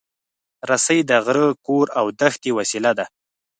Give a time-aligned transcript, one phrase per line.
[0.69, 3.05] رسۍ د غره، کور، او دښتې وسیله ده.